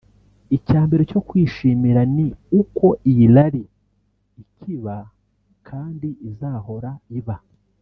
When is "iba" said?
7.19-7.35